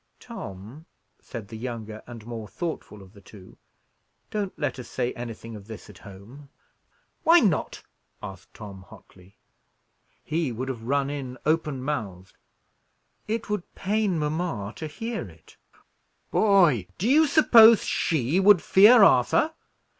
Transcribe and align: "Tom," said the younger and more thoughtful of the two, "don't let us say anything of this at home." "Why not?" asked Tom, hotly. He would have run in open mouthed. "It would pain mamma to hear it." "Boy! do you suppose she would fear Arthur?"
"Tom," 0.19 0.87
said 1.21 1.49
the 1.49 1.55
younger 1.59 2.01
and 2.07 2.25
more 2.25 2.47
thoughtful 2.47 3.03
of 3.03 3.13
the 3.13 3.21
two, 3.21 3.55
"don't 4.31 4.57
let 4.57 4.79
us 4.79 4.87
say 4.87 5.13
anything 5.13 5.55
of 5.55 5.67
this 5.67 5.91
at 5.91 5.99
home." 5.99 6.49
"Why 7.21 7.39
not?" 7.39 7.83
asked 8.19 8.51
Tom, 8.55 8.81
hotly. 8.81 9.35
He 10.23 10.51
would 10.51 10.69
have 10.69 10.81
run 10.81 11.11
in 11.11 11.37
open 11.45 11.83
mouthed. 11.83 12.35
"It 13.27 13.47
would 13.47 13.75
pain 13.75 14.17
mamma 14.17 14.73
to 14.77 14.87
hear 14.87 15.29
it." 15.29 15.55
"Boy! 16.31 16.87
do 16.97 17.07
you 17.07 17.27
suppose 17.27 17.83
she 17.83 18.39
would 18.39 18.59
fear 18.63 19.03
Arthur?" 19.03 19.53